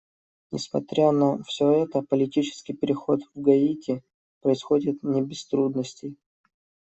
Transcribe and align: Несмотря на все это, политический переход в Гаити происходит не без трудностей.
Несмотря 0.51 1.11
на 1.11 1.43
все 1.43 1.83
это, 1.83 2.01
политический 2.01 2.73
переход 2.73 3.21
в 3.35 3.41
Гаити 3.41 4.03
происходит 4.41 5.03
не 5.03 5.21
без 5.21 5.45
трудностей. 5.45 6.17